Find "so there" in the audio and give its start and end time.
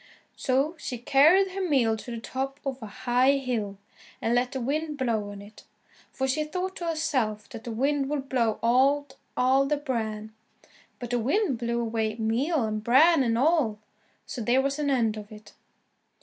14.25-14.59